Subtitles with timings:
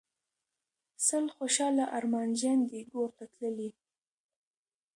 [1.07, 3.69] سل خوشحاله ارمانجن دي ګورته تللي